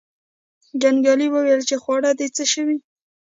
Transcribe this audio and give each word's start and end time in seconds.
جنګیالي 0.81 1.27
وویل 1.31 1.61
چې 1.69 1.75
خواړه 1.83 2.09
دې 2.19 2.27
څه 2.35 2.43
شو. 2.51 2.67